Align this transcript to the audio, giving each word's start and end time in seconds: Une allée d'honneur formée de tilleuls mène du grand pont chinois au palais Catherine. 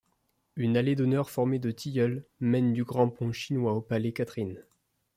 Une 0.55 0.77
allée 0.77 0.95
d'honneur 0.95 1.29
formée 1.29 1.59
de 1.59 1.69
tilleuls 1.69 2.25
mène 2.39 2.73
du 2.73 2.83
grand 2.83 3.07
pont 3.09 3.31
chinois 3.31 3.73
au 3.73 3.81
palais 3.81 4.13
Catherine. 4.13 4.63